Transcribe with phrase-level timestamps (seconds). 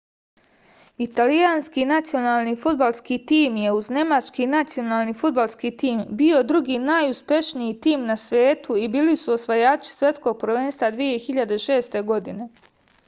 [1.05, 8.15] italijanski nacionalni fudbalski tim je uz nemački nacionalni fudbalski tim bio drugi najuspešniji tim na
[8.23, 12.03] svetu i bili su osvajači svetskog prvenstva 2006.
[12.13, 12.49] godine